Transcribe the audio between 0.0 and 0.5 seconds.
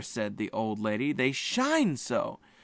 asked the